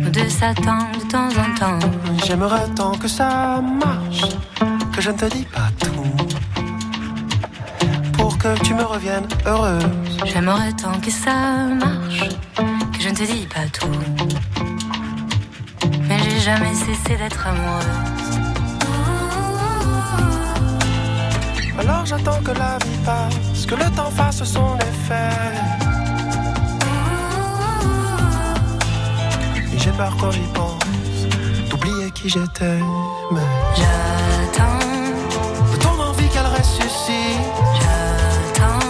Nous 0.00 0.10
deux 0.10 0.28
s'attendent 0.28 0.98
de 0.98 1.08
temps 1.08 1.28
en 1.28 1.54
temps. 1.58 1.86
J'aimerais 2.26 2.68
tant 2.74 2.92
que 2.92 3.08
ça 3.08 3.60
marche, 3.60 4.24
que 4.92 5.00
je 5.00 5.10
ne 5.10 5.16
te 5.16 5.26
dis 5.26 5.44
pas 5.44 5.70
tout. 5.78 6.04
Pour 8.14 8.36
que 8.38 8.58
tu 8.64 8.74
me 8.74 8.82
reviennes 8.82 9.28
heureuse. 9.46 9.84
J'aimerais 10.24 10.72
tant 10.72 10.98
que 11.00 11.10
ça 11.10 11.66
marche, 11.86 12.28
que 12.92 13.00
je 13.00 13.08
ne 13.08 13.14
te 13.14 13.24
dis 13.24 13.46
pas 13.46 13.66
tout. 13.72 14.49
Jamais 16.50 16.74
cessé 16.74 17.16
d'être 17.16 17.46
amoureuse. 17.46 17.84
Alors 21.78 22.04
j'attends 22.04 22.42
que 22.42 22.50
la 22.50 22.76
vie 22.78 22.98
passe, 23.04 23.66
que 23.66 23.76
le 23.76 23.88
temps 23.94 24.10
fasse 24.10 24.42
son 24.42 24.76
effet. 24.78 25.30
Et 29.72 29.78
j'ai 29.78 29.92
peur 29.92 30.12
quand 30.20 30.32
j'y 30.32 30.48
pense, 30.52 31.28
d'oublier 31.70 32.10
qui 32.10 32.28
j'étais. 32.28 32.80
Mais 33.30 33.40
J'attends, 33.76 34.80
de 35.72 35.76
ton 35.76 36.02
envie 36.02 36.28
qu'elle 36.30 36.50
ressuscite, 36.58 37.46
j'attends, 37.78 38.88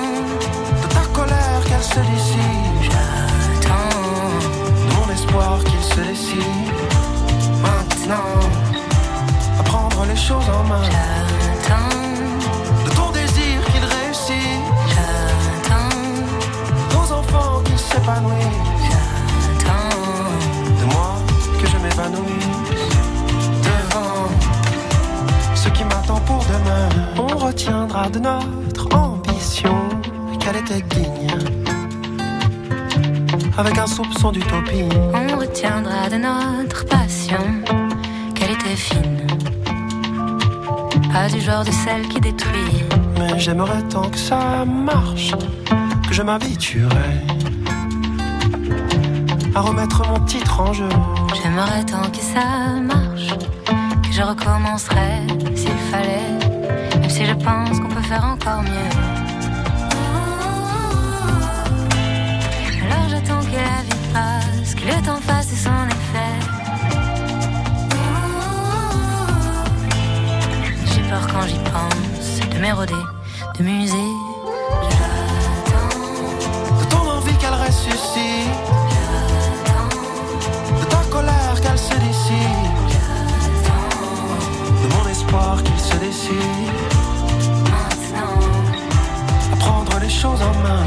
de 0.82 0.88
ta 0.94 1.04
colère 1.12 1.60
qu'elle 1.66 1.82
se 1.82 2.00
dissipe, 2.10 2.90
j'attends. 2.90 3.98
de 4.88 4.94
mon 4.94 5.12
espoir 5.12 5.62
qu'il 5.64 5.82
se 5.82 6.00
décide. 6.00 6.99
Maintenant, 8.10 8.40
à 9.60 9.62
prendre 9.62 10.04
les 10.04 10.16
choses 10.16 10.48
en 10.48 10.64
main, 10.68 10.82
J'attends, 10.82 11.96
de 12.84 12.90
ton 12.90 13.12
désir 13.12 13.64
qu'il 13.70 13.84
réussit, 13.84 14.58
j'attends, 14.88 15.94
nos 16.92 17.12
enfants 17.12 17.62
qu'ils 17.64 17.78
s'épanouissent. 17.78 18.34
j'attends. 19.46 19.96
de 20.80 20.84
moi 20.92 21.14
que 21.60 21.66
je 21.68 21.76
m'évanouisse 21.76 22.48
devant 23.62 24.26
ce 25.54 25.68
qui 25.68 25.84
m'attend 25.84 26.18
pour 26.26 26.44
demain. 26.46 26.88
On 27.16 27.28
retiendra 27.36 28.08
de 28.08 28.18
notre 28.18 28.88
ambition 28.92 29.88
qu'elle 30.40 30.56
était 30.56 30.82
digne. 30.96 31.28
avec 33.56 33.78
un 33.78 33.86
soupçon 33.86 34.32
d'utopie. 34.32 34.88
On 35.14 35.36
retiendra 35.36 36.08
de 36.08 36.16
notre 36.16 36.84
passion 36.86 37.38
fine. 38.76 39.26
Pas 41.12 41.28
du 41.28 41.40
genre 41.40 41.64
de 41.64 41.70
celle 41.70 42.08
qui 42.08 42.20
détruit. 42.20 42.84
Mais 43.18 43.38
j'aimerais 43.38 43.82
tant 43.88 44.08
que 44.08 44.18
ça 44.18 44.64
marche, 44.64 45.32
que 46.08 46.14
je 46.14 46.22
m'habituerais 46.22 47.24
à 49.54 49.60
remettre 49.60 50.06
mon 50.08 50.20
titre 50.24 50.60
en 50.60 50.72
jeu. 50.72 50.88
J'aimerais 51.42 51.84
tant 51.84 52.08
que 52.10 52.18
ça 52.18 52.80
marche, 52.80 53.34
que 54.02 54.12
je 54.12 54.22
recommencerais 54.22 55.22
s'il 55.54 55.78
fallait, 55.90 56.98
même 56.98 57.10
si 57.10 57.26
je 57.26 57.34
pense 57.34 57.80
qu'on 57.80 57.88
peut 57.88 58.02
faire 58.02 58.24
encore 58.24 58.62
mieux. 58.62 59.19
De 72.86 73.62
m'éroder, 73.62 74.10
de 76.78 76.84
ton 76.88 77.10
envie 77.10 77.36
qu'elle 77.36 77.52
ressuscite, 77.52 78.48
de 80.80 80.84
ta 80.86 81.02
colère 81.10 81.60
qu'elle 81.60 81.78
se 81.78 81.94
décide, 81.94 82.88
de 84.82 84.94
mon 84.94 85.08
espoir 85.10 85.62
qu'il 85.62 85.78
se 85.78 85.96
décide. 85.96 86.70
À 89.52 89.56
prendre 89.56 89.98
les 90.00 90.08
choses 90.08 90.40
en 90.40 90.54
main, 90.62 90.84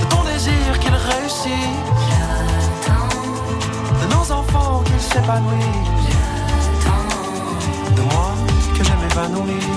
de 0.00 0.04
ton 0.06 0.24
désir 0.24 0.78
qu'il 0.80 0.94
réussisse, 0.94 1.76
de 4.00 4.06
nos 4.14 4.32
enfants 4.32 4.82
qu'ils 4.86 5.00
s'épanouissent, 5.00 6.16
de 7.96 8.02
moi 8.02 8.32
que 8.78 8.84
je 8.84 8.92
m'épanouisse. 8.92 9.69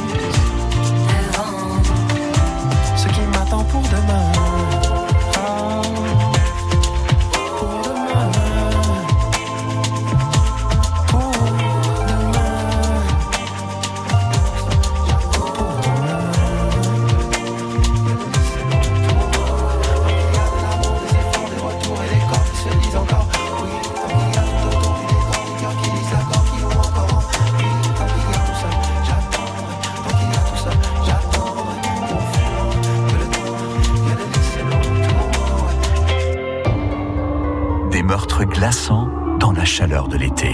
Meurtres 38.13 38.45
glaçants 38.45 39.07
dans 39.39 39.51
la 39.51 39.65
chaleur 39.65 40.07
de 40.07 40.17
l'été. 40.17 40.51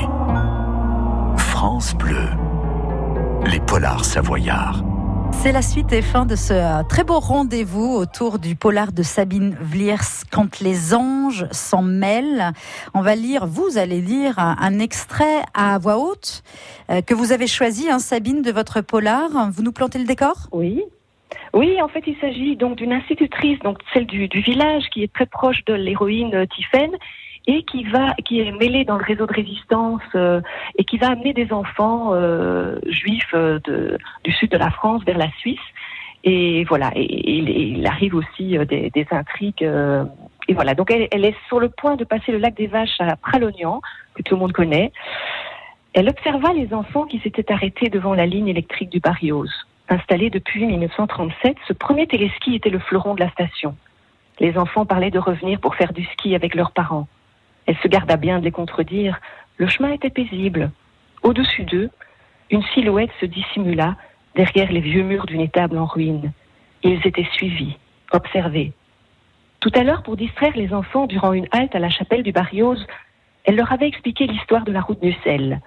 France 1.36 1.94
Bleu. 1.94 2.30
Les 3.52 3.60
polars 3.60 4.06
savoyards. 4.06 4.82
C'est 5.34 5.52
la 5.52 5.62
suite 5.62 5.92
et 5.92 6.02
fin 6.02 6.26
de 6.26 6.38
ce 6.38 6.54
euh, 6.54 6.84
très 6.88 7.04
beau 7.04 7.20
rendez-vous 7.20 7.96
autour 7.98 8.40
du 8.40 8.56
polar 8.56 8.94
de 8.94 9.04
Sabine 9.04 9.58
Vliers, 9.60 10.24
Quand 10.32 10.62
les 10.62 10.94
anges 10.94 11.48
s'en 11.52 11.82
mêlent. 11.82 12.54
On 12.94 13.02
va 13.02 13.16
lire, 13.16 13.46
vous 13.46 13.78
allez 13.78 14.00
lire 14.00 14.40
un, 14.40 14.56
un 14.58 14.80
extrait 14.80 15.42
à 15.54 15.78
voix 15.80 15.98
haute 15.98 16.44
euh, 16.90 17.02
que 17.02 17.14
vous 17.14 17.34
avez 17.34 17.48
choisi, 17.48 17.90
hein, 17.90 18.00
Sabine, 18.00 18.42
de 18.42 18.54
votre 18.54 18.80
polar. 18.80 19.52
Vous 19.52 19.64
nous 19.64 19.74
plantez 19.74 20.00
le 20.00 20.06
décor? 20.06 20.48
Oui. 20.54 20.82
Oui, 21.54 21.82
en 21.82 21.90
fait, 21.90 22.04
il 22.08 22.16
s'agit 22.22 22.56
donc 22.56 22.78
d'une 22.78 22.94
institutrice, 22.94 23.60
donc 23.60 23.80
celle 23.94 24.06
du, 24.06 24.30
du 24.30 24.40
village, 24.40 24.84
qui 24.94 25.04
est 25.04 25.12
très 25.12 25.26
proche 25.26 25.66
de 25.66 25.74
l'héroïne 25.74 26.34
euh, 26.34 26.46
Tiphaine 26.46 26.96
et 27.50 27.64
qui 27.64 27.84
va, 27.84 28.14
qui 28.26 28.42
est 28.42 28.52
mêlée 28.52 28.86
dans 28.86 28.98
le 29.00 29.04
réseau 29.04 29.26
de 29.26 29.34
résistance 29.34 30.04
euh, 30.14 30.40
et 30.78 30.84
qui 30.84 31.00
va 31.00 31.08
amener 31.10 31.34
des 31.34 31.52
enfants 31.52 32.12
euh, 32.14 32.78
juifs 32.86 33.34
euh, 33.34 33.60
du 34.24 34.32
sud 34.32 34.52
de 34.52 34.58
la 34.58 34.70
France 34.70 35.04
vers 35.04 35.18
la 35.18 35.32
Suisse. 35.40 35.58
Et 36.24 36.64
voilà, 36.66 36.92
et, 36.96 37.40
il, 37.40 37.88
arrive 37.88 38.14
aussi 38.14 38.56
des, 38.68 39.08
intrigues. 39.10 39.64
et 40.48 40.54
voilà, 40.54 40.76
donc 40.76 40.92
elle, 40.92 41.08
elle 41.10 41.26
est 41.26 41.36
sur 41.48 41.60
le 41.60 41.70
point 41.70 41.96
de 41.96 42.04
passer 42.04 42.32
le 42.32 42.38
lac 42.38 42.54
des 42.56 42.68
Vaches 42.68 43.00
à 43.00 43.16
Pralognan, 43.16 43.82
que 44.14 44.22
tout 44.22 44.36
le 44.36 44.42
monde 44.42 44.54
connaît. 44.54 44.92
Elle 45.94 46.08
observa 46.08 46.54
les 46.54 46.72
enfants 46.72 47.06
qui 47.06 47.20
s'étaient 47.20 47.52
arrêtés 47.52 47.90
devant 47.90 48.14
la 48.14 48.28
ligne 48.28 48.50
électrique 48.50 48.92
du 48.92 49.00
Barrios. 49.00 49.50
Installé 49.88 50.30
depuis 50.30 50.68
1937, 50.68 51.58
ce 51.68 51.74
premier 51.74 52.06
téléski 52.06 52.54
était 52.54 52.70
le 52.70 52.80
fleuron 52.80 53.16
de 53.16 53.22
la 53.22 53.32
station. 53.32 53.76
Les 54.40 54.56
enfants 54.58 54.86
parlaient 54.86 55.10
de 55.10 55.20
revenir 55.20 55.60
pour 55.60 55.74
faire 55.76 55.94
du 55.94 56.06
ski 56.06 56.36
avec 56.36 56.54
leurs 56.54 56.72
parents. 56.72 57.08
Elle 57.66 57.78
se 57.78 57.88
garda 57.88 58.18
bien 58.18 58.40
de 58.40 58.46
les 58.46 58.52
contredire. 58.52 59.20
Le 59.58 59.68
chemin 59.68 59.92
était 59.92 60.10
paisible. 60.10 60.72
Au-dessus 61.24 61.64
d'eux, 61.64 61.90
une 62.50 62.64
silhouette 62.74 63.12
se 63.20 63.26
dissimula 63.26 63.96
derrière 64.36 64.72
les 64.72 64.80
vieux 64.80 65.04
murs 65.04 65.26
d'une 65.26 65.42
étable 65.42 65.78
en 65.78 65.86
ruine. 65.86 66.32
Ils 66.84 67.06
étaient 67.06 67.28
suivis, 67.34 67.78
observés. 68.12 68.74
Tout 69.60 69.72
à 69.76 69.84
l'heure, 69.84 70.04
pour 70.04 70.16
distraire 70.16 70.56
les 70.56 70.74
enfants 70.74 71.06
durant 71.06 71.34
une 71.34 71.48
halte 71.52 71.76
à 71.76 71.80
la 71.80 71.90
chapelle 71.90 72.24
du 72.24 72.32
Barrios, 72.32 72.78
elle 73.44 73.56
leur 73.56 73.72
avait 73.72 73.88
expliqué 73.88 74.26
l'histoire 74.26 74.64
de 74.64 74.72
la 74.72 74.82
route 74.82 75.02
du 75.02 75.14
sel. 75.24 75.60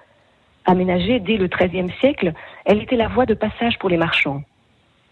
Aménagée 0.65 1.19
dès 1.19 1.37
le 1.37 1.47
XIIIe 1.47 1.91
siècle, 1.99 2.33
elle 2.65 2.81
était 2.81 2.95
la 2.95 3.07
voie 3.07 3.25
de 3.25 3.33
passage 3.33 3.77
pour 3.77 3.89
les 3.89 3.97
marchands. 3.97 4.41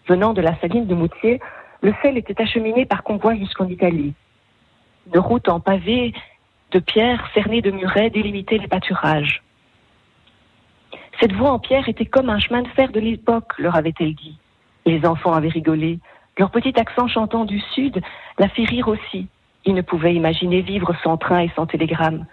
Venant 0.08 0.32
de 0.32 0.40
la 0.40 0.58
saline 0.60 0.86
de 0.86 0.94
Moutier, 0.94 1.40
le 1.82 1.94
sel 2.02 2.16
était 2.16 2.40
acheminé 2.40 2.86
par 2.86 3.02
convoi 3.02 3.36
jusqu'en 3.36 3.68
Italie. 3.68 4.14
Une 5.12 5.20
route 5.20 5.48
en 5.48 5.60
pavé 5.60 6.12
de 6.72 6.78
pierre 6.78 7.28
cernée 7.34 7.60
de 7.60 7.70
murets 7.70 8.10
délimitait 8.10 8.58
les 8.58 8.68
pâturages. 8.68 9.42
Cette 11.20 11.32
voie 11.32 11.52
en 11.52 11.58
pierre 11.58 11.88
était 11.88 12.06
comme 12.06 12.30
un 12.30 12.38
chemin 12.38 12.62
de 12.62 12.68
fer 12.68 12.90
de 12.90 13.00
l'époque, 13.00 13.52
leur 13.58 13.76
avait-elle 13.76 14.14
dit. 14.14 14.38
Les 14.86 15.06
enfants 15.06 15.34
avaient 15.34 15.48
rigolé. 15.48 16.00
Leur 16.38 16.50
petit 16.50 16.78
accent 16.80 17.06
chantant 17.06 17.44
du 17.44 17.60
sud 17.74 18.00
la 18.38 18.48
fit 18.48 18.64
rire 18.64 18.88
aussi. 18.88 19.28
Ils 19.64 19.74
ne 19.74 19.82
pouvaient 19.82 20.14
imaginer 20.14 20.62
vivre 20.62 20.94
sans 21.04 21.16
train 21.16 21.40
et 21.40 21.52
sans 21.54 21.66
télégramme. 21.66 22.26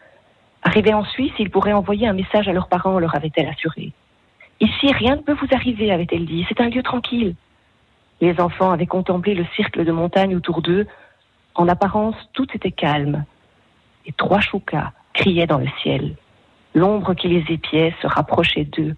Arrivés 0.63 0.93
en 0.93 1.03
Suisse, 1.03 1.33
ils 1.37 1.51
pourraient 1.51 1.73
envoyer 1.73 2.07
un 2.07 2.13
message 2.13 2.47
à 2.47 2.53
leurs 2.53 2.67
parents, 2.67 2.99
leur 2.99 3.15
avait-elle 3.15 3.47
assuré. 3.47 3.91
Ici, 4.59 4.91
rien 4.91 5.15
ne 5.15 5.21
peut 5.21 5.35
vous 5.39 5.47
arriver, 5.53 5.91
avait-elle 5.91 6.25
dit. 6.25 6.45
C'est 6.49 6.59
un 6.59 6.69
lieu 6.69 6.83
tranquille. 6.83 7.35
Les 8.21 8.39
enfants 8.41 8.71
avaient 8.71 8.87
contemplé 8.87 9.35
le 9.35 9.45
cercle 9.55 9.85
de 9.85 9.91
montagnes 9.91 10.35
autour 10.35 10.61
d'eux. 10.61 10.87
En 11.55 11.67
apparence, 11.67 12.15
tout 12.33 12.47
était 12.53 12.71
calme. 12.71 13.25
Et 14.05 14.11
trois 14.13 14.39
choucas 14.39 14.91
criaient 15.13 15.47
dans 15.47 15.57
le 15.57 15.67
ciel. 15.81 16.15
L'ombre 16.73 17.13
qui 17.13 17.27
les 17.27 17.43
épiait 17.53 17.95
se 18.01 18.07
rapprochait 18.07 18.65
d'eux. 18.65 18.95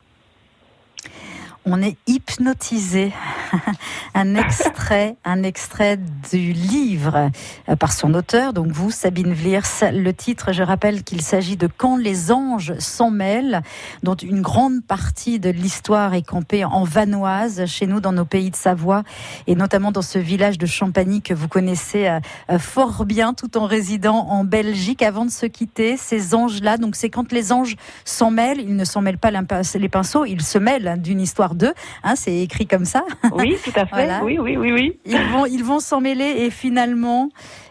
On 1.66 1.80
est 1.84 1.96
hypnotisé. 2.08 3.14
un 4.16 4.34
extrait, 4.34 5.16
un 5.24 5.44
extrait 5.44 6.00
du 6.32 6.54
livre 6.54 7.30
euh, 7.70 7.76
par 7.76 7.92
son 7.92 8.16
auteur, 8.16 8.54
donc 8.54 8.72
vous, 8.72 8.90
Sabine 8.90 9.32
Vliers. 9.32 9.92
Le 9.94 10.12
titre, 10.12 10.54
je 10.54 10.64
rappelle 10.64 11.04
qu'il 11.04 11.22
s'agit 11.22 11.58
de 11.58 11.68
Quand 11.68 11.98
les 11.98 12.32
anges 12.32 12.74
s'en 12.80 13.12
mêlent, 13.12 13.62
dont 14.02 14.16
une 14.16 14.42
grande 14.42 14.84
partie 14.84 15.40
de 15.40 15.52
l'histoire 15.52 16.16
est 16.16 16.26
campée 16.26 16.66
en 16.66 16.84
vanoise 16.84 17.66
chez 17.66 17.86
nous, 17.86 18.00
dans 18.00 18.12
nos 18.12 18.26
pays 18.26 18.50
de 18.50 18.56
Savoie, 18.56 19.04
et 19.46 19.54
notamment 19.54 19.92
dans 19.92 20.02
ce 20.02 20.18
village 20.18 20.58
de 20.58 20.66
Champagny 20.66 21.22
que 21.22 21.36
vous 21.36 21.48
connaissez 21.48 22.08
euh, 22.08 22.20
euh, 22.50 22.58
fort 22.58 23.06
bien, 23.06 23.36
tout 23.36 23.56
en 23.58 23.66
résidant 23.66 24.28
en 24.30 24.44
Belgique. 24.44 25.04
Avant 25.04 25.26
de 25.26 25.32
se 25.32 25.46
quitter, 25.46 25.96
ces 25.96 26.34
anges-là, 26.34 26.78
donc 26.78 26.96
c'est 26.96 27.10
quand 27.10 27.32
les 27.32 27.52
anges 27.52 27.76
s'en 28.04 28.32
mêlent, 28.32 28.62
ils 28.62 28.76
ne 28.76 28.86
s'en 28.86 29.02
mêlent 29.02 29.20
pas 29.20 29.30
les 29.32 29.90
pinceaux, 29.90 30.26
ils 30.26 30.42
se 30.42 30.58
mêlent 30.58 31.00
d'une 31.00 31.22
histoire 31.22 31.51
d'eux. 31.56 31.74
Hein, 32.04 32.16
c'est 32.16 32.38
écrit 32.38 32.68
comme 32.68 32.86
ça. 32.86 33.04
Oui, 33.34 33.58
tout 33.64 33.72
à 33.76 33.86
fait. 33.86 33.92
Voilà. 33.92 34.24
Oui, 34.24 34.38
oui, 34.40 34.58
oui, 34.58 34.72
oui. 34.72 35.00
Ils 35.06 35.18
vont, 35.32 35.46
ils 35.46 35.64
vont 35.64 35.80
s'en 35.80 36.02
mêler 36.02 36.46
et 36.46 36.50
finalement, 36.50 37.30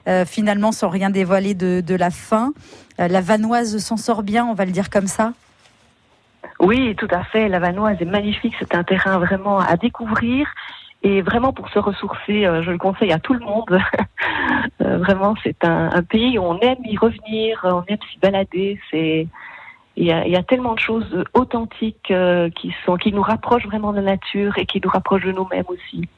euh, 0.09 0.25
finalement, 0.25 0.73
sans 0.73 0.88
rien 0.88 1.11
dévoiler 1.11 1.55
de, 1.55 1.81
de 1.81 1.95
la 1.95 2.11
fin, 2.11 2.53
euh, 3.01 3.09
la 3.09 3.21
Vanoise 3.21 3.79
s'en 3.79 3.97
sort 3.97 4.23
bien, 4.23 4.45
on 4.47 4.55
va 4.55 4.64
le 4.64 4.73
dire 4.73 4.90
comme 4.90 5.07
ça. 5.07 5.33
Oui, 6.59 6.95
tout 6.97 7.09
à 7.11 7.25
fait. 7.25 7.49
La 7.49 7.59
Vanoise 7.59 7.97
est 8.01 8.05
magnifique. 8.05 8.55
C'est 8.59 8.75
un 8.75 8.85
terrain 8.85 9.19
vraiment 9.19 9.59
à 9.59 9.77
découvrir. 9.77 10.47
Et 11.03 11.23
vraiment 11.23 11.55
pour 11.55 11.71
se 11.71 11.79
ressourcer, 11.79 12.45
euh, 12.45 12.62
je 12.62 12.71
le 12.71 12.77
conseille 12.77 13.12
à 13.12 13.19
tout 13.19 13.33
le 13.33 13.40
monde. 13.40 13.79
Vraiment, 14.81 15.35
c'est 15.43 15.62
un, 15.64 15.90
un 15.93 16.03
pays 16.03 16.38
où 16.38 16.43
on 16.43 16.59
aime 16.61 16.79
y 16.85 16.97
revenir, 16.97 17.61
on 17.64 17.85
aime 17.88 17.99
s'y 18.11 18.19
balader. 18.19 18.81
C'est 18.90 19.27
il 20.01 20.07
y 20.07 20.13
a, 20.13 20.27
il 20.27 20.33
y 20.33 20.37
a 20.37 20.43
tellement 20.43 20.75
de 20.75 20.81
choses 20.81 21.25
authentiques 21.35 22.11
euh, 22.11 22.49
qui 22.51 22.75
sont 22.87 22.97
qui 22.97 23.13
nous 23.13 23.23
rapprochent 23.23 23.67
vraiment 23.67 23.93
de 23.93 23.97
la 23.97 24.17
nature 24.17 24.57
et 24.57 24.65
qui 24.65 24.81
nous 24.83 24.89
rapprochent 24.89 25.25
de 25.25 25.33
nous-mêmes 25.33 25.67
aussi. 25.69 26.09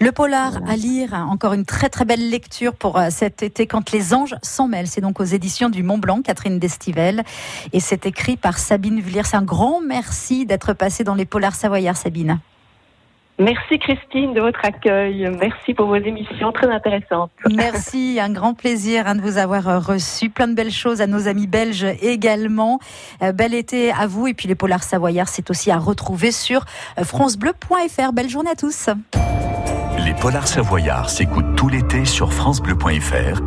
Le 0.00 0.10
polar 0.10 0.54
à 0.66 0.74
lire, 0.74 1.12
encore 1.12 1.52
une 1.52 1.66
très 1.66 1.90
très 1.90 2.06
belle 2.06 2.30
lecture 2.30 2.74
pour 2.74 2.98
euh, 2.98 3.08
cet 3.10 3.42
été 3.42 3.66
quand 3.66 3.92
les 3.92 4.14
anges 4.14 4.36
s'en 4.42 4.68
mêlent. 4.68 4.86
C'est 4.86 5.02
donc 5.02 5.20
aux 5.20 5.24
éditions 5.24 5.68
du 5.68 5.82
Mont 5.82 5.98
Blanc, 5.98 6.22
Catherine 6.22 6.58
Destivelle. 6.58 7.22
Et 7.74 7.80
c'est 7.80 8.06
écrit 8.06 8.38
par 8.38 8.56
Sabine 8.56 9.00
Villiers. 9.00 9.24
C'est 9.24 9.36
un 9.36 9.42
grand 9.42 9.82
merci 9.82 10.46
d'être 10.46 10.72
passée 10.72 11.04
dans 11.04 11.14
les 11.14 11.26
polars 11.26 11.54
savoyards, 11.54 11.98
Sabine. 11.98 12.40
Merci 13.40 13.78
Christine 13.78 14.34
de 14.34 14.40
votre 14.40 14.62
accueil. 14.62 15.26
Merci 15.40 15.72
pour 15.72 15.86
vos 15.86 15.96
émissions 15.96 16.52
très 16.52 16.70
intéressantes. 16.70 17.30
Merci, 17.50 18.18
un 18.20 18.30
grand 18.30 18.52
plaisir 18.52 19.06
hein, 19.06 19.14
de 19.14 19.22
vous 19.22 19.38
avoir 19.38 19.66
euh, 19.66 19.78
reçu. 19.78 20.28
Plein 20.28 20.46
de 20.46 20.54
belles 20.54 20.70
choses 20.70 21.00
à 21.00 21.06
nos 21.06 21.26
amis 21.26 21.46
belges 21.46 21.86
également. 22.02 22.80
Euh, 23.22 23.32
bel 23.32 23.54
été 23.54 23.92
à 23.92 24.06
vous 24.06 24.26
et 24.26 24.34
puis 24.34 24.46
les 24.46 24.54
polars 24.54 24.82
savoyards, 24.82 25.28
c'est 25.28 25.48
aussi 25.48 25.70
à 25.70 25.78
retrouver 25.78 26.32
sur 26.32 26.66
euh, 26.98 27.04
francebleu.fr. 27.04 28.12
Belle 28.12 28.28
journée 28.28 28.50
à 28.50 28.56
tous. 28.56 28.90
Les 30.04 30.12
polars 30.12 30.46
savoyards 30.46 31.08
s'écoutent 31.08 31.56
tout 31.56 31.68
l'été 31.68 32.04
sur 32.04 32.34
francebleu.fr 32.34 33.40